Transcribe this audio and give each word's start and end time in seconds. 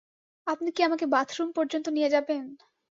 আপনি 0.47 0.69
কি 0.75 0.81
আমাকে 0.83 1.05
বাথরুম 1.13 1.49
পর্যন্ত 1.57 1.85
নিয়ে 1.89 2.13
যাবেন? 2.15 2.43